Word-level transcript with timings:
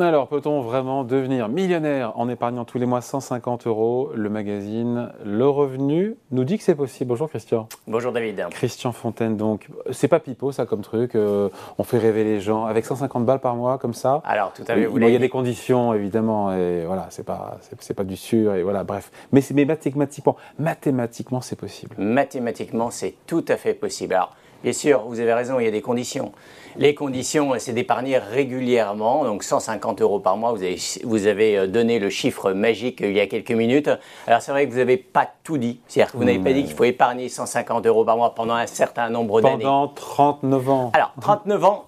Alors, 0.00 0.28
peut-on 0.28 0.60
vraiment 0.60 1.04
devenir 1.04 1.48
millionnaire 1.48 2.12
en 2.18 2.28
épargnant 2.28 2.66
tous 2.66 2.78
les 2.78 2.84
mois 2.84 3.00
150 3.00 3.66
euros 3.66 4.10
Le 4.14 4.28
magazine 4.28 5.10
Le 5.24 5.48
Revenu 5.48 6.16
nous 6.32 6.44
dit 6.44 6.58
que 6.58 6.64
c'est 6.64 6.74
possible. 6.74 7.08
Bonjour 7.08 7.30
Christian. 7.30 7.66
Bonjour 7.86 8.12
David. 8.12 8.46
Christian 8.50 8.92
Fontaine, 8.92 9.38
donc, 9.38 9.68
c'est 9.92 10.08
pas 10.08 10.20
pipeau 10.20 10.52
ça 10.52 10.66
comme 10.66 10.82
truc. 10.82 11.14
euh, 11.14 11.48
on 11.78 11.82
fait 11.82 11.96
rêver 11.96 12.24
les 12.24 12.40
gens 12.40 12.66
avec 12.66 12.84
150 12.84 13.24
balles 13.24 13.40
par 13.40 13.56
mois 13.56 13.78
comme 13.78 13.94
ça. 13.94 14.20
Alors, 14.26 14.52
tout 14.52 14.64
à 14.68 14.74
fait, 14.74 14.86
bon, 14.86 14.98
il 14.98 15.12
y 15.12 15.16
a 15.16 15.18
des 15.18 15.30
conditions 15.30 15.94
évidemment 15.94 16.52
et 16.52 16.84
voilà, 16.84 17.06
c'est 17.08 17.24
pas, 17.24 17.58
c'est, 17.78 17.94
pas 17.94 18.04
du 18.04 18.16
sûr 18.16 18.54
et 18.54 18.62
voilà, 18.62 18.84
bref. 18.84 19.10
Mais, 19.32 19.40
mais 19.54 19.64
mathématiquement, 19.64 20.36
mathématiquement, 20.58 21.40
c'est 21.40 21.56
possible. 21.56 21.96
Mathématiquement, 21.98 22.90
c'est 22.90 23.14
tout 23.26 23.44
à 23.48 23.56
fait 23.56 23.72
possible. 23.72 24.12
Alors, 24.12 24.34
bien 24.62 24.72
sûr, 24.72 25.02
vous 25.06 25.20
avez 25.20 25.32
raison, 25.32 25.58
il 25.60 25.64
y 25.64 25.68
a 25.68 25.70
des 25.70 25.82
conditions. 25.82 26.32
Les 26.78 26.94
conditions, 26.94 27.52
c'est 27.58 27.72
d'épargner 27.72 28.18
régulièrement, 28.18 29.24
donc 29.24 29.42
150 29.44 30.02
euros 30.02 30.20
par 30.20 30.36
mois. 30.36 30.52
Vous 30.52 30.62
avez, 30.62 30.76
vous 31.04 31.26
avez 31.26 31.56
euh, 31.56 31.66
donné 31.66 31.98
le 31.98 32.10
chiffre 32.10 32.52
magique 32.52 33.00
euh, 33.02 33.08
il 33.10 33.16
y 33.16 33.20
a 33.20 33.26
quelques 33.26 33.52
minutes. 33.52 33.88
Alors, 34.26 34.42
c'est 34.42 34.52
vrai 34.52 34.66
que 34.66 34.72
vous 34.72 34.78
n'avez 34.78 34.98
pas 34.98 35.26
tout 35.42 35.56
dit. 35.56 35.80
C'est-à-dire 35.88 36.12
que 36.12 36.18
vous 36.18 36.24
n'avez 36.24 36.38
pas 36.38 36.52
dit 36.52 36.64
qu'il 36.64 36.74
faut 36.74 36.84
épargner 36.84 37.28
150 37.30 37.86
euros 37.86 38.04
par 38.04 38.16
mois 38.18 38.34
pendant 38.34 38.54
un 38.54 38.66
certain 38.66 39.08
nombre 39.08 39.40
d'années. 39.40 39.64
Pendant 39.64 39.88
39 39.88 40.68
ans. 40.70 40.90
Alors, 40.94 41.14
39 41.20 41.64
ans, 41.64 41.86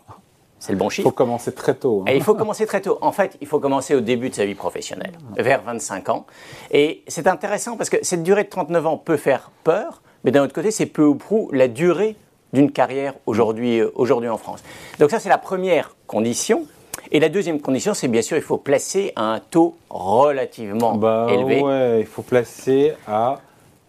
c'est 0.58 0.72
le 0.72 0.78
bon 0.78 0.88
Il 0.88 0.91
chiffre. 0.92 1.08
faut 1.08 1.14
commencer 1.14 1.52
très 1.52 1.74
tôt. 1.74 2.05
hein. 2.06 2.10
Et 2.10 2.16
il 2.16 2.22
faut 2.22 2.34
commencer 2.34 2.64
très 2.66 2.80
tôt. 2.80 2.96
En 3.02 3.12
fait, 3.12 3.36
il 3.42 3.46
faut 3.46 3.60
commencer 3.60 3.94
au 3.94 4.00
début 4.00 4.30
de 4.30 4.34
sa 4.34 4.46
vie 4.46 4.55
professionnelle, 4.55 5.12
vers 5.36 5.60
25 5.62 6.08
ans. 6.08 6.24
Et 6.70 7.02
c'est 7.08 7.27
intéressant 7.27 7.77
parce 7.77 7.91
que 7.91 7.98
cette 8.02 8.22
durée 8.22 8.44
de 8.44 8.48
39 8.48 8.86
ans 8.86 8.96
peut 8.96 9.19
faire 9.19 9.50
peur, 9.64 10.00
mais 10.24 10.30
d'un 10.30 10.42
autre 10.44 10.55
côté, 10.55 10.70
c'est 10.70 10.86
peu 10.86 11.05
ou 11.05 11.14
prou 11.14 11.50
la 11.52 11.69
durée 11.69 12.16
d'une 12.52 12.70
carrière 12.70 13.14
aujourd'hui 13.26 13.80
euh, 13.80 13.90
aujourd'hui 13.94 14.28
en 14.28 14.38
France. 14.38 14.62
Donc 14.98 15.10
ça, 15.10 15.18
c'est 15.20 15.28
la 15.28 15.38
première 15.38 15.94
condition. 16.06 16.64
Et 17.12 17.20
la 17.20 17.28
deuxième 17.28 17.60
condition, 17.60 17.94
c'est 17.94 18.08
bien 18.08 18.22
sûr, 18.22 18.36
il 18.36 18.42
faut 18.42 18.58
placer 18.58 19.12
un 19.16 19.40
taux 19.40 19.77
relativement 19.88 20.94
Bah 20.96 21.28
élevé. 21.30 21.62
ouais, 21.62 22.00
il 22.00 22.06
faut 22.06 22.22
placer 22.22 22.92
à 23.06 23.38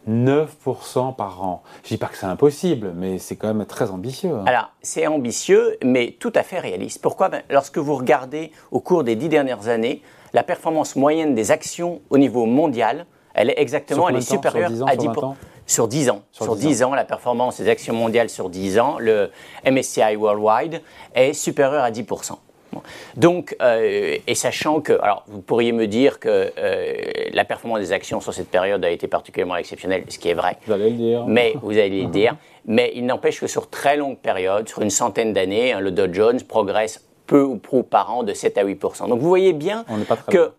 9% 0.09 1.15
par 1.15 1.43
an. 1.43 1.61
Je 1.83 1.89
dis 1.89 1.97
pas 1.97 2.07
que 2.07 2.17
c'est 2.17 2.25
impossible, 2.25 2.93
mais 2.95 3.17
c'est 3.19 3.35
quand 3.35 3.53
même 3.53 3.65
très 3.65 3.91
ambitieux. 3.91 4.31
hein. 4.33 4.43
Alors, 4.45 4.71
c'est 4.81 5.07
ambitieux, 5.07 5.77
mais 5.83 6.15
tout 6.19 6.31
à 6.35 6.43
fait 6.43 6.59
réaliste. 6.59 7.01
Pourquoi? 7.01 7.29
Ben, 7.29 7.41
Lorsque 7.49 7.77
vous 7.77 7.95
regardez 7.95 8.51
au 8.71 8.79
cours 8.79 9.03
des 9.03 9.15
dix 9.15 9.29
dernières 9.29 9.67
années, 9.67 10.01
la 10.33 10.43
performance 10.43 10.95
moyenne 10.95 11.35
des 11.35 11.51
actions 11.51 12.01
au 12.09 12.17
niveau 12.17 12.45
mondial, 12.45 13.05
elle 13.33 13.49
est 13.49 13.59
exactement, 13.59 14.09
elle 14.09 14.17
est 14.17 14.21
supérieure 14.21 14.69
Sur 14.69 14.77
10 14.77 14.83
ans, 14.83 14.87
à 14.87 14.91
sur 14.93 15.01
10 15.01 15.07
20 15.07 15.23
ans? 15.23 15.35
Sur 15.69 15.87
10 15.87 16.09
ans. 16.09 16.23
Sur 16.31 16.45
Sur, 16.45 16.55
10 16.55 16.65
10 16.65 16.83
ans, 16.83 16.95
la 16.95 17.05
performance 17.05 17.61
des 17.61 17.69
actions 17.69 17.93
mondiales 17.93 18.29
sur 18.29 18.49
10 18.49 18.79
ans, 18.79 18.97
le 18.97 19.29
MSCI 19.63 20.15
Worldwide, 20.15 20.81
est 21.13 21.33
supérieure 21.33 21.83
à 21.83 21.91
10%. 21.91 22.31
Bon. 22.73 22.81
Donc, 23.15 23.55
euh, 23.61 24.17
et 24.25 24.35
sachant 24.35 24.81
que, 24.81 24.93
alors 24.93 25.23
vous 25.27 25.41
pourriez 25.41 25.71
me 25.71 25.85
dire 25.85 26.19
que 26.19 26.51
euh, 26.57 26.95
la 27.33 27.45
performance 27.45 27.79
des 27.81 27.91
actions 27.91 28.19
sur 28.19 28.33
cette 28.33 28.49
période 28.49 28.83
a 28.83 28.89
été 28.89 29.07
particulièrement 29.07 29.57
exceptionnelle, 29.57 30.05
ce 30.09 30.17
qui 30.17 30.29
est 30.29 30.33
vrai. 30.33 30.57
Vous 30.65 30.73
allez 30.73 30.89
le 30.89 30.95
dire. 30.95 31.25
Mais 31.27 31.53
vous 31.61 31.77
allez 31.77 32.01
le 32.01 32.07
dire. 32.11 32.35
Mais 32.65 32.91
il 32.95 33.05
n'empêche 33.05 33.39
que 33.39 33.47
sur 33.47 33.69
très 33.69 33.95
longue 33.95 34.17
période, 34.17 34.67
sur 34.67 34.81
une 34.81 34.89
centaine 34.89 35.33
d'années, 35.33 35.73
hein, 35.73 35.81
le 35.81 35.91
Dow 35.91 36.11
Jones 36.11 36.41
progresse 36.41 37.03
peu 37.29 37.43
ou 37.43 37.57
prou 37.57 37.83
par 37.83 38.11
an 38.11 38.23
de 38.23 38.33
7 38.33 38.57
à 38.57 38.63
8 38.63 38.81
Donc 39.07 39.19
vous 39.19 39.27
voyez 39.27 39.53
bien 39.53 39.85
n'est 39.87 40.05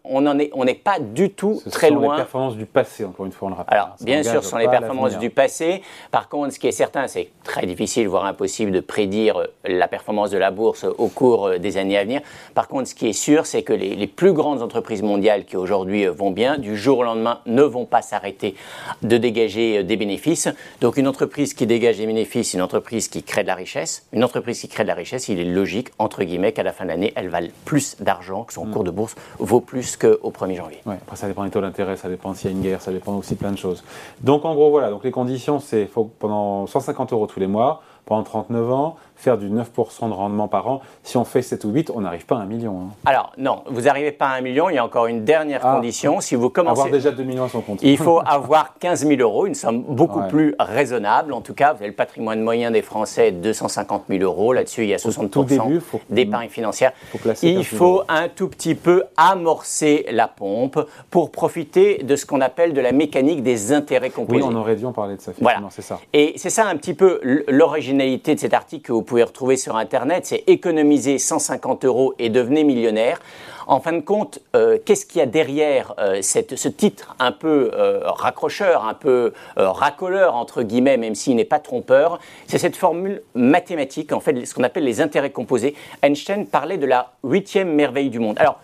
qu'on 0.07 0.25
on 0.55 0.65
n'est 0.65 0.75
pas 0.75 1.01
du 1.01 1.31
tout 1.31 1.61
Ce 1.65 1.69
très 1.69 1.89
sont 1.89 1.97
loin. 1.97 2.15
les 2.15 2.23
performances 2.23 2.57
du 2.57 2.65
passé, 2.65 3.05
encore 3.05 3.27
une 3.27 3.33
fois, 3.33 3.49
on 3.49 3.51
le 3.51 3.57
rappelle. 3.57 3.77
Alors. 3.77 3.95
Ça 3.99 4.05
bien 4.05 4.23
sûr, 4.23 4.45
ce 4.45 4.51
sont 4.51 4.57
les 4.57 4.69
performances 4.69 5.19
du 5.19 5.31
passé. 5.31 5.83
Par 6.13 6.29
contre, 6.29 6.55
ce 6.55 6.61
qui 6.61 6.69
est 6.69 6.73
certain, 6.73 7.09
c'est 7.09 7.31
très 7.43 7.67
difficile, 7.67 8.07
voire 8.07 8.25
impossible, 8.25 8.71
de 8.71 8.79
prédire 8.79 9.39
euh, 9.39 9.47
la 9.65 9.89
performance 9.89 10.31
de 10.31 10.39
la 10.39 10.53
bourse 10.53 10.85
au 10.85 11.09
cours 11.09 11.49
euh, 11.49 11.59
des 11.59 11.77
années 11.77 11.99
à 11.99 12.05
venir. 12.05 12.21
Par 12.55 12.69
contre, 12.69 12.89
ce 12.89 12.95
qui 12.95 13.09
est 13.09 13.13
sûr, 13.13 13.47
c'est 13.47 13.63
que 13.63 13.73
les, 13.73 13.97
les 13.97 14.07
plus 14.07 14.33
grandes 14.33 14.63
entreprises 14.63 15.03
mondiales 15.03 15.47
qui 15.47 15.57
aujourd'hui 15.57 16.07
euh, 16.07 16.13
vont 16.13 16.31
bien, 16.31 16.57
du 16.57 16.77
jour 16.77 16.99
au 16.99 17.03
lendemain, 17.03 17.41
ne 17.47 17.63
vont 17.63 17.85
pas 17.85 18.03
s'arrêter 18.03 18.55
de 19.03 19.17
dégager 19.17 19.83
des 19.83 19.97
bénéfices. 19.97 20.49
Donc, 20.81 20.97
une 20.97 21.09
entreprise 21.09 21.53
qui 21.53 21.67
dégage 21.67 21.97
des 21.99 22.07
bénéfices, 22.07 22.55
une 22.55 22.63
entreprise 22.63 23.09
qui 23.09 23.25
crée 23.25 23.43
de 23.43 23.49
la 23.49 23.57
richesse, 23.57 24.07
une 24.13 24.23
entreprise 24.23 24.61
qui 24.61 24.69
crée 24.69 24.85
de 24.85 24.89
la 24.89 24.95
richesse, 24.95 25.29
il 25.29 25.41
est 25.41 25.45
logique, 25.45 25.89
entre 25.99 26.23
guillemets, 26.23 26.53
qu'à 26.61 26.65
la 26.65 26.73
fin 26.75 26.85
de 26.85 26.91
l'année, 26.91 27.13
elle 27.17 27.29
valent 27.31 27.49
plus 27.65 27.97
d'argent, 28.01 28.45
que 28.45 28.53
son 28.53 28.67
cours 28.67 28.85
de 28.85 28.91
bourse 28.91 29.15
vaut 29.39 29.63
plus 29.63 29.97
qu'au 29.97 30.31
1er 30.31 30.57
janvier. 30.57 30.83
Après, 30.87 31.17
ça 31.17 31.27
dépend 31.27 31.45
des 31.45 31.51
taux 31.51 31.63
d'intérêt, 31.63 31.97
ça 31.97 32.11
dépend 32.11 32.35
s'il 32.35 32.51
y 32.51 32.53
a 32.53 32.57
une 32.57 32.63
guerre, 32.63 32.83
ça 32.83 32.93
dépend 32.93 33.15
aussi 33.15 33.35
plein 33.35 33.51
de 33.51 33.57
choses. 33.57 33.83
Donc, 34.21 34.45
en 34.45 34.55
gros, 34.55 34.71
voilà. 34.71 34.91
Donc, 34.91 35.03
les 35.05 35.11
conditions, 35.11 35.59
c'est 35.59 35.89
pendant 36.19 36.67
150 36.67 37.15
euros 37.15 37.27
tous 37.27 37.41
les 37.41 37.47
mois, 37.47 37.83
pendant 38.05 38.25
39 38.25 38.73
ans, 38.73 38.97
faire 39.21 39.37
du 39.39 39.51
9% 39.51 40.09
de 40.09 40.15
rendement 40.15 40.49
par 40.49 40.67
an. 40.69 40.81
Si 41.03 41.17
on 41.17 41.25
fait 41.25 41.43
7 41.43 41.65
ou 41.65 41.71
8, 41.71 41.91
on 41.95 42.01
n'arrive 42.01 42.25
pas 42.25 42.37
à 42.37 42.41
un 42.41 42.47
million. 42.47 42.81
hein. 42.81 42.89
Alors, 43.05 43.33
non, 43.37 43.63
vous 43.71 43.83
n'arrivez 43.83 44.13
pas 44.13 44.29
à 44.29 44.37
un 44.37 44.41
million. 44.41 44.71
Il 44.71 44.77
y 44.77 44.79
a 44.79 44.85
encore 44.85 45.07
une 45.07 45.25
dernière 45.25 45.61
Ah. 45.65 45.75
condition. 45.77 46.21
Si 46.21 46.35
vous 46.35 46.49
commencez. 46.49 46.81
Avoir 46.81 46.91
déjà 46.91 47.11
2 47.11 47.23
millions 47.23 47.45
à 47.45 47.49
son 47.49 47.61
compte. 47.61 47.81
Il 47.83 47.99
faut 47.99 48.21
avoir 48.25 48.79
15 48.79 49.07
000 49.07 49.21
euros, 49.21 49.47
une 49.47 49.55
somme 49.55 49.83
beaucoup 49.83 50.21
Ouais. 50.21 50.29
plus 50.29 50.55
raisonnable. 50.59 51.33
En 51.35 51.41
tout 51.43 51.55
cas, 51.55 51.73
vous 51.75 51.79
avez 51.81 51.89
le 51.89 51.95
patrimoine 51.95 52.41
moyen 52.41 52.71
des 52.71 52.83
Français, 52.83 53.31
250 53.31 54.05
000 54.09 54.23
euros. 54.23 54.53
Là-dessus, 54.53 54.83
il 54.85 54.89
y 54.89 54.95
a 54.95 54.99
60% 54.99 55.67
début, 55.67 55.81
faut- 55.81 56.01
d'épargne 56.09 56.49
financière. 56.49 56.93
faut 57.13 57.19
placer 57.19 57.47
15 57.55 57.61
il 57.61 57.65
000 57.69 57.77
faut 57.79 58.03
un 58.09 58.29
tout 58.29 58.49
petit 58.49 58.75
peu 58.75 59.05
amorcer 59.17 60.07
la 60.11 60.29
pompe 60.29 60.79
pour 61.11 61.31
profiter 61.31 62.03
de 62.03 62.17
ce 62.17 62.25
qu'on 62.27 62.41
appelle 62.41 62.73
de 62.73 62.81
la 62.81 62.93
mécanique 62.93 63.43
des 63.43 63.73
intérêts 63.73 64.11
composés. 64.11 64.43
Oui, 64.43 64.49
on 64.51 64.57
aurait 64.57 64.77
dû 64.77 64.87
en 64.87 64.93
parler 64.93 65.17
de 65.17 65.21
ça, 65.21 65.33
Voilà. 65.41 65.61
c'est 65.71 65.83
ça. 65.83 65.99
Et 66.13 66.33
c'est 66.37 66.51
ça 66.51 66.67
un 66.67 66.77
petit 66.77 66.95
peu 66.95 67.21
l'originalité 67.49 68.35
de 68.35 68.41
cet 68.41 68.55
article 68.55 68.87
que 68.87 68.93
vous 68.93 69.03
pouvez 69.11 69.23
retrouver 69.25 69.57
sur 69.57 69.75
Internet, 69.77 70.25
c'est 70.27 70.45
économiser 70.47 71.19
150 71.19 71.85
euros 71.85 72.15
et 72.21 72.29
devenez 72.29 72.63
millionnaire. 72.65 73.21
En 73.67 73.81
fin 73.81 73.93
de 73.93 74.01
compte, 74.01 74.39
euh, 74.57 74.79
qu'est-ce 74.85 75.05
qu'il 75.07 75.19
y 75.19 75.23
a 75.23 75.27
derrière 75.27 75.95
euh, 75.99 76.23
cette- 76.23 76.57
ce 76.57 76.69
titre 76.69 77.15
un 77.19 77.31
peu 77.33 77.71
euh, 77.75 78.01
raccrocheur, 78.05 78.85
un 78.85 78.95
peu 78.95 79.33
racoleur, 79.57 80.35
entre 80.37 80.63
guillemets, 80.63 80.97
même 80.97 81.15
s'il 81.15 81.35
n'est 81.37 81.45
pas 81.45 81.59
trompeur? 81.59 82.19
C'est 82.47 82.59
cette 82.59 82.77
formule 82.77 83.23
mathématique, 83.35 84.13
en 84.13 84.21
fait, 84.21 84.45
ce 84.47 84.55
qu'on 84.55 84.63
appelle 84.65 84.85
les 84.85 85.01
intérêts 85.01 85.31
composés. 85.31 85.75
Einstein 86.03 86.47
parlait 86.47 86.79
de 86.79 86.87
la 86.87 87.13
huitième 87.25 87.73
merveille 87.75 88.11
du 88.11 88.19
monde. 88.21 88.37
Alors, 88.39 88.61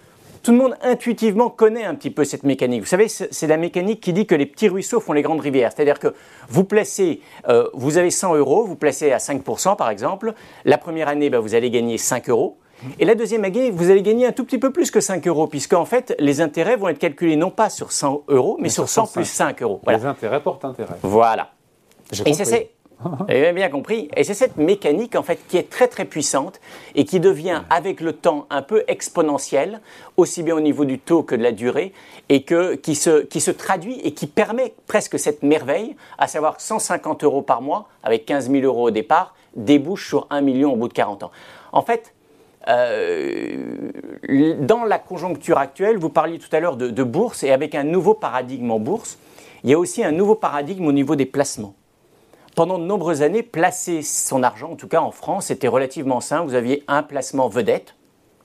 tout 0.46 0.52
le 0.52 0.58
monde 0.58 0.76
intuitivement 0.80 1.50
connaît 1.50 1.82
un 1.82 1.96
petit 1.96 2.12
peu 2.12 2.22
cette 2.24 2.44
mécanique. 2.44 2.82
Vous 2.82 2.86
savez, 2.86 3.08
c'est 3.08 3.46
la 3.48 3.56
mécanique 3.56 4.00
qui 4.00 4.12
dit 4.12 4.28
que 4.28 4.34
les 4.36 4.46
petits 4.46 4.68
ruisseaux 4.68 5.00
font 5.00 5.12
les 5.12 5.22
grandes 5.22 5.40
rivières. 5.40 5.72
C'est-à-dire 5.74 5.98
que 5.98 6.14
vous 6.48 6.62
placez, 6.62 7.20
euh, 7.48 7.68
vous 7.74 7.98
avez 7.98 8.12
100 8.12 8.36
euros, 8.36 8.64
vous 8.64 8.76
placez 8.76 9.10
à 9.10 9.18
5% 9.18 9.74
par 9.74 9.90
exemple. 9.90 10.34
La 10.64 10.78
première 10.78 11.08
année, 11.08 11.30
ben, 11.30 11.40
vous 11.40 11.56
allez 11.56 11.68
gagner 11.68 11.98
5 11.98 12.28
euros. 12.30 12.58
Et 13.00 13.04
la 13.04 13.16
deuxième 13.16 13.44
année, 13.44 13.72
vous 13.72 13.90
allez 13.90 14.02
gagner 14.02 14.24
un 14.24 14.30
tout 14.30 14.44
petit 14.44 14.58
peu 14.58 14.70
plus 14.70 14.92
que 14.92 15.00
5 15.00 15.26
euros, 15.26 15.48
puisqu'en 15.48 15.84
fait, 15.84 16.14
les 16.20 16.40
intérêts 16.40 16.76
vont 16.76 16.90
être 16.90 16.98
calculés 17.00 17.34
non 17.34 17.50
pas 17.50 17.68
sur 17.68 17.90
100 17.90 18.22
euros, 18.28 18.56
mais, 18.60 18.68
sur 18.68 18.88
100 18.88 19.06
105. 19.06 19.20
plus 19.20 19.24
5 19.28 19.62
euros. 19.62 19.80
Voilà. 19.82 19.98
Les 19.98 20.06
intérêts 20.06 20.40
portent 20.40 20.64
intérêt. 20.64 20.94
Voilà. 21.02 21.50
Et 22.12 22.18
compris. 22.18 22.46
c'est- 22.46 22.70
vous 23.00 23.24
avez 23.28 23.52
bien 23.52 23.68
compris. 23.68 24.08
Et 24.16 24.24
c'est 24.24 24.34
cette 24.34 24.56
mécanique 24.56 25.16
en 25.16 25.22
fait 25.22 25.38
qui 25.48 25.56
est 25.56 25.68
très 25.68 25.88
très 25.88 26.04
puissante 26.04 26.60
et 26.94 27.04
qui 27.04 27.20
devient 27.20 27.62
avec 27.70 28.00
le 28.00 28.12
temps 28.12 28.46
un 28.50 28.62
peu 28.62 28.84
exponentielle, 28.88 29.80
aussi 30.16 30.42
bien 30.42 30.56
au 30.56 30.60
niveau 30.60 30.84
du 30.84 30.98
taux 30.98 31.22
que 31.22 31.34
de 31.34 31.42
la 31.42 31.52
durée, 31.52 31.92
et 32.28 32.42
que, 32.42 32.74
qui, 32.74 32.94
se, 32.94 33.22
qui 33.22 33.40
se 33.40 33.50
traduit 33.50 34.00
et 34.00 34.12
qui 34.12 34.26
permet 34.26 34.74
presque 34.86 35.18
cette 35.18 35.42
merveille, 35.42 35.96
à 36.18 36.26
savoir 36.26 36.60
150 36.60 37.24
euros 37.24 37.42
par 37.42 37.62
mois 37.62 37.88
avec 38.02 38.24
15 38.24 38.50
000 38.50 38.64
euros 38.64 38.88
au 38.88 38.90
départ, 38.90 39.34
débouche 39.54 40.08
sur 40.08 40.26
1 40.30 40.40
million 40.40 40.72
au 40.72 40.76
bout 40.76 40.88
de 40.88 40.94
40 40.94 41.24
ans. 41.24 41.30
En 41.72 41.82
fait, 41.82 42.14
euh, 42.68 43.92
dans 44.60 44.84
la 44.84 44.98
conjoncture 44.98 45.58
actuelle, 45.58 45.98
vous 45.98 46.08
parliez 46.08 46.38
tout 46.38 46.54
à 46.54 46.60
l'heure 46.60 46.76
de, 46.76 46.88
de 46.88 47.02
bourse 47.02 47.42
et 47.44 47.52
avec 47.52 47.74
un 47.74 47.84
nouveau 47.84 48.14
paradigme 48.14 48.70
en 48.70 48.80
bourse, 48.80 49.18
il 49.62 49.70
y 49.70 49.74
a 49.74 49.78
aussi 49.78 50.02
un 50.02 50.12
nouveau 50.12 50.34
paradigme 50.34 50.86
au 50.86 50.92
niveau 50.92 51.16
des 51.16 51.26
placements. 51.26 51.74
Pendant 52.56 52.78
de 52.78 52.84
nombreuses 52.84 53.20
années, 53.20 53.42
placer 53.42 54.00
son 54.00 54.42
argent, 54.42 54.72
en 54.72 54.76
tout 54.76 54.88
cas 54.88 55.02
en 55.02 55.10
France, 55.10 55.50
était 55.50 55.68
relativement 55.68 56.22
simple. 56.22 56.48
Vous 56.48 56.54
aviez 56.54 56.84
un 56.88 57.02
placement 57.02 57.48
vedette, 57.48 57.96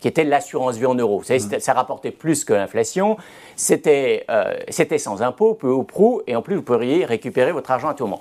qui 0.02 0.10
était 0.10 0.25
l'assurance 0.25 0.75
vie 0.75 0.86
en 0.86 0.96
euros. 0.96 1.19
Vous 1.19 1.24
savez, 1.24 1.40
c'était- 1.40 1.62
ça 1.62 1.72
rapportait 1.72 2.12
plus 2.12 2.44
que 2.44 2.52
l'inflation, 2.52 3.16
c'était 3.56 4.25
euh, 4.30 4.54
c'était 4.68 4.98
sans 4.98 5.22
impôt, 5.22 5.54
peu 5.54 5.72
ou 5.72 5.84
prou, 5.84 6.24
et 6.28 6.36
en 6.36 6.42
plus, 6.42 6.58
vous 6.58 6.62
pourriez 6.62 7.06
récupérer 7.06 7.54
votre 7.54 7.72
argent 7.72 7.88
à 7.88 7.94
tout 7.94 8.04
moment. 8.04 8.19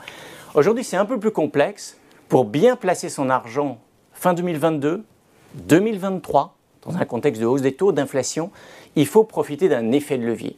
Aujourd'hui, 0.54 0.84
c'est 0.84 0.96
un 0.96 1.04
peu 1.06 1.18
plus 1.18 1.32
complexe. 1.32 1.96
Pour 2.28 2.44
bien 2.44 2.76
placer 2.76 3.08
son 3.08 3.28
argent 3.28 3.78
fin 4.12 4.32
2022, 4.32 5.02
2023, 5.54 6.54
dans 6.82 6.96
un 6.98 7.04
contexte 7.04 7.40
de 7.40 7.46
hausse 7.46 7.62
des 7.62 7.74
taux, 7.74 7.90
d'inflation, 7.90 8.52
il 8.94 9.08
faut 9.08 9.24
profiter 9.24 9.68
d'un 9.68 9.90
effet 9.90 10.18
de 10.18 10.24
levier. 10.24 10.56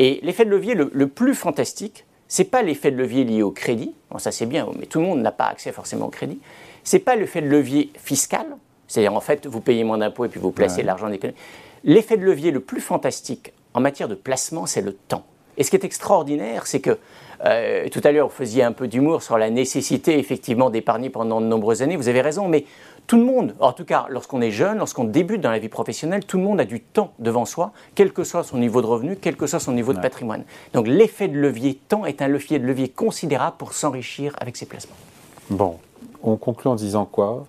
Et 0.00 0.18
l'effet 0.24 0.44
de 0.44 0.50
levier 0.50 0.74
le, 0.74 0.90
le 0.92 1.06
plus 1.06 1.36
fantastique, 1.36 2.06
c'est 2.28 2.44
pas 2.44 2.62
l'effet 2.62 2.90
de 2.90 2.96
levier 2.96 3.24
lié 3.24 3.42
au 3.42 3.50
crédit, 3.50 3.94
bon, 4.10 4.18
ça 4.18 4.32
c'est 4.32 4.46
bien, 4.46 4.68
mais 4.78 4.86
tout 4.86 5.00
le 5.00 5.06
monde 5.06 5.20
n'a 5.20 5.32
pas 5.32 5.46
accès 5.46 5.72
forcément 5.72 6.06
au 6.06 6.10
crédit. 6.10 6.40
C'est 6.82 6.98
pas 6.98 7.16
l'effet 7.16 7.40
de 7.42 7.48
levier 7.48 7.90
fiscal, 7.96 8.46
c'est-à-dire 8.88 9.14
en 9.14 9.20
fait 9.20 9.46
vous 9.46 9.60
payez 9.60 9.84
moins 9.84 9.98
d'impôts 9.98 10.24
et 10.24 10.28
puis 10.28 10.40
vous 10.40 10.50
placez 10.52 10.78
Ouais. 10.78 10.82
l'argent 10.84 11.06
en 11.06 11.12
économie. 11.12 11.36
L'effet 11.84 12.16
de 12.16 12.24
levier 12.24 12.50
le 12.50 12.60
plus 12.60 12.80
fantastique 12.80 13.52
en 13.74 13.80
matière 13.80 14.08
de 14.08 14.14
placement, 14.14 14.66
c'est 14.66 14.80
le 14.82 14.92
temps. 14.94 15.24
Et 15.56 15.62
ce 15.62 15.70
qui 15.70 15.76
est 15.76 15.84
extraordinaire, 15.84 16.66
c'est 16.66 16.80
que 16.80 16.98
euh, 17.44 17.88
tout 17.90 18.00
à 18.04 18.10
l'heure, 18.12 18.28
vous 18.28 18.34
faisiez 18.34 18.62
un 18.62 18.72
peu 18.72 18.88
d'humour 18.88 19.22
sur 19.22 19.38
la 19.38 19.50
nécessité 19.50 20.18
effectivement 20.18 20.70
d'épargner 20.70 21.10
pendant 21.10 21.40
de 21.40 21.46
nombreuses 21.46 21.82
années. 21.82 21.96
Vous 21.96 22.08
avez 22.08 22.22
raison, 22.22 22.48
mais 22.48 22.64
tout 23.06 23.16
le 23.16 23.24
monde, 23.24 23.54
en 23.60 23.72
tout 23.72 23.84
cas 23.84 24.06
lorsqu'on 24.08 24.40
est 24.40 24.50
jeune, 24.50 24.78
lorsqu'on 24.78 25.04
débute 25.04 25.40
dans 25.40 25.50
la 25.50 25.58
vie 25.58 25.68
professionnelle, 25.68 26.24
tout 26.24 26.38
le 26.38 26.42
monde 26.44 26.60
a 26.60 26.64
du 26.64 26.80
temps 26.80 27.12
devant 27.18 27.44
soi, 27.44 27.72
quel 27.94 28.12
que 28.12 28.24
soit 28.24 28.44
son 28.44 28.56
niveau 28.58 28.80
de 28.80 28.86
revenu, 28.86 29.16
quel 29.20 29.36
que 29.36 29.46
soit 29.46 29.60
son 29.60 29.72
niveau 29.72 29.92
de 29.92 30.00
patrimoine. 30.00 30.44
Donc 30.72 30.86
l'effet 30.86 31.28
de 31.28 31.38
levier 31.38 31.74
temps 31.88 32.06
est 32.06 32.22
un 32.22 32.28
levier 32.28 32.58
de 32.58 32.66
levier 32.66 32.88
considérable 32.88 33.56
pour 33.58 33.72
s'enrichir 33.74 34.34
avec 34.40 34.56
ses 34.56 34.66
placements. 34.66 34.96
Bon, 35.50 35.78
on 36.22 36.36
conclut 36.36 36.70
en 36.70 36.74
disant 36.74 37.04
quoi? 37.04 37.46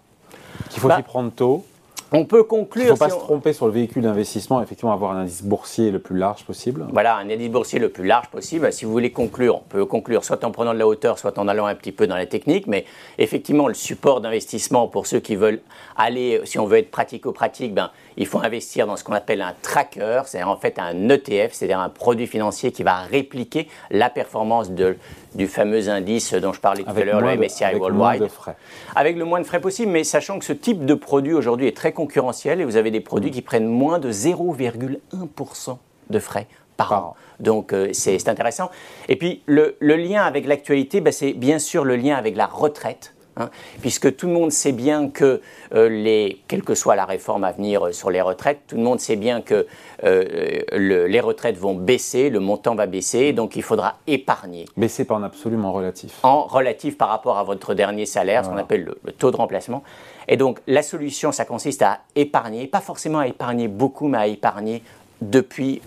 Qu'il 0.70 0.82
faut 0.82 0.88
Bah, 0.88 0.98
s'y 0.98 1.04
prendre 1.04 1.32
tôt. 1.32 1.66
On 2.16 2.26
peut 2.26 2.38
Il 2.38 2.40
ne 2.40 2.44
conclure. 2.44 2.88
faut 2.90 2.96
pas 2.96 3.10
si 3.10 3.16
se 3.16 3.20
tromper 3.20 3.54
sur 3.54 3.66
le 3.68 3.72
véhicule 3.74 4.04
d'investissement, 4.04 4.62
effectivement 4.62 4.94
avoir 4.94 5.12
un 5.12 5.22
indice 5.22 5.44
boursier 5.44 5.92
le 5.92 6.00
plus 6.00 6.18
large 6.18 6.46
possible. 6.46 6.86
Voilà, 6.92 7.18
un 7.18 7.30
indice 7.30 7.50
boursier 7.50 7.80
le 7.80 7.90
plus 7.90 8.06
large 8.06 8.28
possible. 8.30 8.72
Si 8.72 8.86
vous 8.86 8.92
voulez 8.92 9.12
conclure, 9.12 9.56
on 9.58 9.64
peut 9.68 9.86
conclure 9.86 10.24
soit 10.24 10.44
en 10.44 10.52
prenant 10.52 10.74
de 10.74 10.80
la 10.80 10.88
hauteur, 10.88 11.20
soit 11.20 11.38
en 11.38 11.48
allant 11.48 11.66
un 11.66 11.76
petit 11.76 11.92
peu 11.92 12.08
dans 12.08 12.16
la 12.16 12.26
technique. 12.26 12.68
Mais 12.68 12.86
effectivement, 13.18 13.68
le 13.68 13.74
support 13.74 14.22
d'investissement 14.22 14.88
pour 14.88 15.08
ceux 15.08 15.20
qui 15.20 15.36
veulent 15.36 15.62
aller, 15.98 16.42
si 16.46 16.58
on 16.60 16.66
veut 16.66 16.78
être 16.78 16.92
pratico-pratique, 16.92 17.74
ben, 17.74 17.92
il 18.18 18.28
faut 18.28 18.40
investir 18.40 18.88
dans 18.88 18.96
ce 18.96 19.04
qu'on 19.04 19.14
appelle 19.14 19.42
un 19.42 19.54
tracker, 19.62 20.22
c'est-à-dire 20.26 20.50
en 20.50 20.56
fait 20.58 20.80
un 20.80 21.10
ETF, 21.10 21.52
c'est-à-dire 21.54 21.80
un 21.80 21.90
produit 21.90 22.28
financier 22.28 22.72
qui 22.72 22.84
va 22.84 23.00
répliquer 23.02 23.68
la 23.92 24.10
performance 24.10 24.72
de- 24.72 24.96
du 25.36 25.48
fameux 25.48 25.90
indice 25.90 26.34
dont 26.34 26.54
je 26.54 26.62
parlais 26.62 26.84
tout 26.84 26.90
à 26.90 27.04
l'heure, 27.04 27.20
le 27.20 27.26
moins 27.26 27.36
MSCI 27.36 27.66
avec 27.66 27.80
moins 27.82 27.90
Worldwide 27.92 28.22
de 28.22 28.28
frais. 28.30 28.56
avec 28.96 29.18
le 29.18 29.26
moins 29.26 29.42
de 29.42 29.46
frais 29.46 29.60
possible, 29.60 29.92
mais 29.92 30.06
sachant 30.06 30.40
que 30.40 30.46
ce 30.46 30.54
type 30.54 30.86
de 30.86 30.94
produit 30.94 31.34
aujourd'hui 31.34 31.68
est 31.68 31.76
très 31.76 31.92
concurrentiel 32.06 32.62
et 32.62 32.66
vous 32.66 32.76
avez 32.78 32.92
des 32.92 33.02
produits 33.02 33.32
qui 33.32 33.42
prennent 33.42 33.68
moins 33.68 34.00
de 34.00 34.12
0,1% 34.12 35.78
de 36.10 36.20
frais 36.20 36.48
par, 36.78 36.92
an. 36.92 36.96
an. 36.96 37.16
Donc 37.40 37.74
euh, 37.74 37.90
c'est 37.94 38.20
c'est 38.20 38.30
intéressant. 38.30 38.70
Et 39.10 39.16
puis 39.16 39.42
le, 39.48 39.76
le 39.80 39.96
lien 39.96 40.24
avec 40.24 40.46
l'actualité, 40.46 41.02
ben, 41.02 41.12
c'est 41.12 41.34
bien 41.34 41.60
sûr 41.60 41.84
le 41.84 41.96
lien 41.96 42.16
avec 42.16 42.36
la 42.36 42.46
retraite. 42.46 43.15
Hein, 43.38 43.50
puisque 43.82 44.16
tout 44.16 44.28
le 44.28 44.34
monde 44.34 44.52
sait 44.52 44.72
bien 44.72 45.10
que, 45.10 45.42
euh, 45.74 45.90
les, 45.90 46.42
quelle 46.48 46.64
que 46.64 46.76
soit 46.76 46.96
la 46.96 47.06
réforme 47.06 47.44
à 47.44 47.52
venir 47.52 47.88
euh, 47.88 47.92
sur 47.92 48.10
les 48.10 48.22
retraites, 48.22 48.60
tout 48.68 48.76
le 48.78 48.84
monde 48.84 49.00
sait 49.00 49.16
bien 49.16 49.42
que 49.42 49.66
euh, 50.04 50.60
le- 50.74 51.08
les 51.08 51.20
retraites 51.20 51.58
vont 51.58 51.74
baisser, 51.76 52.30
le 52.30 52.40
montant 52.40 52.76
va 52.76 52.86
baisser, 52.86 53.34
donc 53.34 53.56
il 53.56 53.64
faudra 53.64 53.96
épargner 54.08 54.66
Mais 54.78 54.88
c'est 54.88 55.06
pas 55.06 55.16
en 55.16 55.24
absolument 55.24 55.72
relatif. 55.72 56.20
en 56.24 56.44
relatif 56.44 56.98
par 56.98 57.10
rapport 57.10 57.38
à 57.38 57.44
votre 57.44 57.74
dernier 57.74 58.06
salaire, 58.06 58.44
ce 58.46 58.50
qu'on 58.50 58.58
appelle 58.58 58.84
le, 58.86 58.98
le 59.04 59.12
taux 59.12 59.32
de 59.32 59.38
remplacement. 59.38 59.84
Et 60.28 60.38
donc 60.38 60.60
la 60.68 60.82
solution, 60.84 61.32
ça 61.32 61.46
consiste 61.46 61.82
à 61.82 62.00
épargner, 62.16 62.68
pas 62.68 62.82
forcément 62.82 63.20
à 63.20 63.28
épargner 63.28 63.68
beaucoup, 63.68 64.08
mais 64.08 64.18
à 64.18 64.28
épargner 64.28 64.82
depuis 65.22 65.82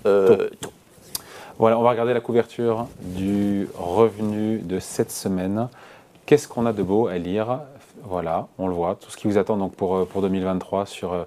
tôt. 0.61 0.71
Voilà, 1.59 1.77
on 1.79 1.83
va 1.83 1.91
regarder 1.91 2.15
la 2.15 2.21
couverture 2.21 2.87
du 3.01 3.69
revenu 3.77 4.59
de 4.59 4.79
cette 4.79 5.11
semaine. 5.11 5.69
Qu'est-ce 6.29 6.47
qu'on 6.47 6.67
a 6.67 6.75
de 6.75 6.83
beau 6.83 7.07
à 7.07 7.17
lire 7.17 7.61
Voilà, 8.05 8.49
on 8.59 8.69
le 8.69 8.75
voit. 8.75 8.99
Tout 9.01 9.11
ce 9.11 9.17
qui 9.17 9.27
vous 9.29 9.39
attend 9.39 9.57
donc 9.57 9.73
pour, 9.75 9.97
euh, 9.97 10.05
pour 10.05 10.21
2023 10.21 10.85
sur 10.85 11.15
euh, 11.15 11.23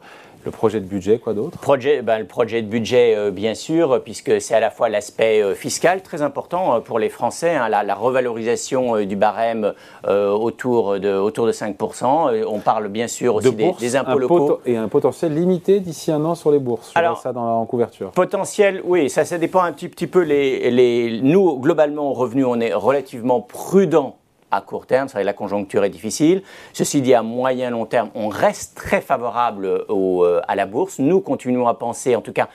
le 0.45 0.51
projet 0.51 0.79
de 0.79 0.85
budget, 0.85 1.17
quoi 1.17 1.33
d'autre 1.33 1.57
ben, 2.03 2.19
le 2.19 2.27
projet 2.27 2.61
de 2.61 2.67
budget, 2.67 3.15
euh, 3.15 3.31
bien 3.31 3.55
sûr, 3.55 3.99
puisque 4.03 4.39
c'est 4.39 4.53
à 4.53 4.59
la 4.59 4.69
fois 4.69 4.89
l'aspect 4.89 5.41
euh, 5.41 5.55
fiscal 5.55 6.03
très 6.03 6.21
important 6.21 6.75
euh, 6.75 6.79
pour 6.81 6.99
les 6.99 7.09
Français, 7.09 7.55
hein, 7.55 7.67
la, 7.67 7.81
la 7.81 7.95
revalorisation 7.95 9.03
du 9.03 9.15
barème 9.15 9.73
autour, 10.07 10.99
de, 10.99 11.17
autour 11.17 11.47
de 11.47 11.51
5%. 11.51 12.33
Euh, 12.35 12.45
on 12.47 12.59
parle 12.59 12.87
bien 12.87 13.07
sûr 13.07 13.33
aussi 13.33 13.49
de 13.49 13.55
des, 13.55 13.65
bourse, 13.65 13.79
des 13.79 13.95
impôts 13.95 14.19
locaux. 14.19 14.61
et 14.67 14.77
un 14.77 14.87
potentiel 14.87 15.33
limité 15.33 15.79
d'ici 15.79 16.11
un 16.11 16.23
an 16.25 16.35
sur 16.35 16.51
les 16.51 16.59
bourses. 16.59 16.91
Je 16.93 16.99
Alors- 16.99 17.17
ça 17.17 17.33
dans 17.33 17.45
la, 17.47 17.53
en 17.53 17.65
couverture. 17.65 18.11
Potentiel, 18.11 18.83
oui, 18.85 19.09
ça, 19.09 19.25
ça 19.25 19.39
dépend 19.39 19.63
un 19.63 19.71
petit, 19.71 19.89
petit 19.89 20.05
peu. 20.05 20.21
Les, 20.21 20.69
les, 20.69 21.21
nous, 21.23 21.57
globalement, 21.57 22.11
au 22.11 22.13
revenu, 22.13 22.45
on 22.45 22.59
est 22.59 22.75
relativement 22.75 23.41
prudent 23.41 24.17
à 24.51 24.61
court 24.61 24.85
terme, 24.85 25.07
c'est 25.07 25.23
la 25.23 25.33
conjoncture 25.33 25.83
est 25.83 25.89
difficile. 25.89 26.43
Ceci 26.73 27.01
dit, 27.01 27.13
à 27.13 27.23
moyen 27.23 27.69
long 27.69 27.85
terme, 27.85 28.09
on 28.15 28.27
reste 28.27 28.75
très 28.75 29.01
favorable 29.01 29.85
euh, 29.89 30.41
à 30.47 30.55
la 30.55 30.65
bourse. 30.65 30.99
Nous 30.99 31.21
continuons 31.21 31.67
à 31.67 31.73
penser, 31.73 32.15
en 32.15 32.21
tout 32.21 32.33
cas, 32.33 32.49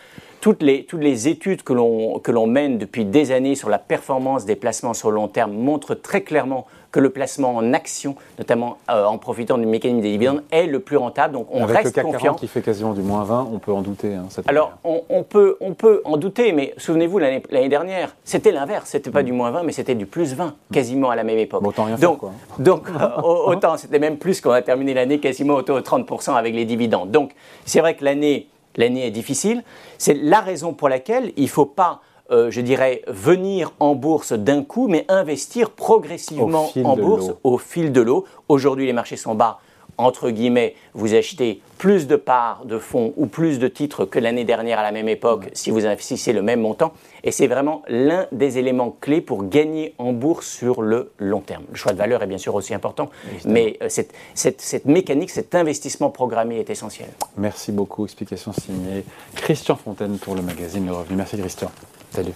toutes 0.47 0.63
les, 0.63 0.85
toutes 0.85 1.03
les 1.03 1.27
études 1.27 1.65
que 1.65 1.73
l'on 1.73 2.47
mène 2.47 2.79
depuis 2.79 3.05
des 3.05 3.33
années 3.33 3.57
sur 3.57 3.69
la 3.69 3.81
performance 3.81 4.45
des 4.45 4.55
placements 4.55 4.95
sur 4.95 5.11
le 5.11 5.17
long 5.17 5.27
terme 5.27 5.51
montrent 5.53 5.97
très 5.97 6.21
clairement 6.21 6.69
que 6.93 7.01
le 7.01 7.11
placement 7.11 7.57
en 7.57 7.73
action, 7.73 8.15
notamment 8.39 8.79
euh, 8.89 9.05
en 9.07 9.19
profitant 9.19 9.59
du 9.59 9.67
mécanisme 9.67 10.03
des 10.03 10.13
dividendes, 10.13 10.45
est 10.53 10.67
le 10.69 10.79
plus 10.79 10.97
rentable. 10.99 11.35
Donc 11.35 11.49
on 11.51 11.65
Avec 11.65 11.69
le 11.71 11.75
reste 11.83 11.95
CAC 11.97 12.05
confiant. 12.05 12.21
40 12.21 12.39
qui 12.39 12.47
fait 12.47 12.63
quasiment 12.63 12.93
du 12.93 13.01
moins 13.01 13.25
20, 13.25 13.49
on 13.53 13.59
peut 13.59 13.73
en 13.73 13.83
douter. 13.83 14.15
hein, 14.15 14.27
cette 14.29 14.49
Alors, 14.49 14.75
on, 14.85 15.03
on 15.11 15.25
peut, 15.25 15.57
on 15.61 15.75
peut 15.75 16.01
en 16.05 16.17
douter, 16.17 16.53
mais 16.53 16.75
souvenez-vous, 16.77 17.19
l'année 17.19 17.69
dernière, 17.69 18.15
c'était 18.23 18.53
l'inverse. 18.53 18.89
C'était 18.91 19.11
pas 19.11 19.25
du 19.25 19.33
moins 19.33 19.51
20, 19.51 19.65
mais 19.65 19.73
c'était 19.73 19.97
du 19.97 20.07
plus 20.07 20.33
20, 20.35 20.55
quasiment 20.73 21.11
à 21.11 21.17
la 21.17 21.25
même 21.25 21.39
époque. 21.39 21.61
Bon, 21.65 21.71
autant 21.71 21.85
rien 21.87 21.97
faire, 21.97 22.09
donc, 22.11 22.19
quoi. 22.21 22.31
donc 22.61 22.85
euh, 22.89 23.21
au- 23.25 23.51
autant, 23.51 23.77
c'était 23.77 23.99
même 23.99 24.17
plus 24.17 24.41
qu'on 24.41 24.53
a 24.53 24.63
terminé 24.63 24.95
l'année 24.95 25.19
quasiment 25.19 25.55
autour 25.55 25.75
de 25.75 25.83
30% 25.83 26.35
avec 26.37 26.55
les 26.55 26.65
dividendes. 26.65 27.11
Donc, 27.11 27.33
c'est 27.65 27.81
vrai 27.81 27.97
que 27.97 28.05
l'année 28.05 28.47
l'année 28.77 29.07
est 29.07 29.11
difficile. 29.11 29.63
C'est 29.99 30.15
la 30.15 30.41
raison 30.41 30.73
pour 30.73 30.89
laquelle 30.89 31.33
il 31.37 31.45
ne 31.45 31.49
faut 31.49 31.67
pas, 31.67 32.01
euh, 32.31 32.51
je 32.51 32.61
dirais, 32.61 33.03
venir 33.07 33.73
en 33.81 33.95
bourse 33.95 34.33
d'un 34.33 34.63
coup, 34.63 34.89
mais 34.89 35.05
investir 35.09 35.71
progressivement 35.71 36.71
en 36.85 36.97
bourse 36.97 37.33
au 37.45 37.59
fil 37.59 37.93
de 37.93 38.01
l'eau. 38.01 38.25
Aujourd'hui, 38.49 38.87
les 38.87 38.93
marchés 38.93 39.17
sont 39.17 39.35
bas. 39.35 39.61
Entre 39.99 40.31
guillemets, 40.31 40.75
vous 40.95 41.15
achetez 41.15 41.61
plus 41.79 42.07
de 42.07 42.17
parts 42.17 42.65
de 42.65 42.79
fonds 42.79 43.13
ou 43.17 43.27
plus 43.27 43.59
de 43.59 43.69
titres 43.69 44.05
que 44.05 44.19
l'année 44.19 44.45
dernière 44.45 44.79
à 44.79 44.83
la 44.83 44.93
même 44.93 45.09
époque 45.09 45.49
si 45.53 45.71
vous 45.71 45.87
investissez 45.87 46.33
le 46.33 46.43
même 46.43 46.61
montant. 46.61 46.93
Et 47.25 47.31
c'est 47.31 47.47
vraiment 47.47 47.83
l'un 47.89 48.27
des 48.33 48.59
éléments 48.59 48.97
clés 49.01 49.21
pour 49.21 49.49
gagner 49.49 49.95
en 49.99 50.13
bourse 50.13 50.47
sur 50.47 50.83
le 50.83 51.13
long 51.19 51.41
terme. 51.41 51.65
Le 51.71 51.77
choix 51.77 51.93
de 51.93 51.99
valeur 51.99 52.23
est 52.23 52.27
bien 52.27 52.39
sûr 52.39 52.55
aussi 52.55 52.75
important, 52.75 53.09
mais 53.45 53.77
euh, 53.83 53.89
cette, 53.89 54.13
cette- 54.35 54.61
cette 54.61 54.85
mécanique, 54.87 55.31
cet 55.31 55.55
investissement 55.55 56.11
programmé 56.11 56.59
est 56.59 56.71
essentiel. 56.71 57.09
Merci 57.37 57.73
beaucoup. 57.73 58.05
Explication 58.05 58.53
signée 58.53 59.05
Christian 59.35 59.77
Fontaine 59.77 60.19
pour 60.19 60.35
le 60.35 60.43
magazine 60.43 60.87
Le 60.87 60.93
Revenu. 60.93 61.17
Merci 61.17 61.37
Christian. 61.39 61.71
Salut. 62.11 62.33